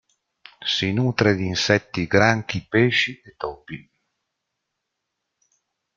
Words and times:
Si 0.71 0.91
nutre 0.93 1.35
di 1.35 1.45
insetti, 1.45 2.07
granchi, 2.07 2.65
pesci 2.67 3.21
e 3.23 3.35
topi. 3.37 3.87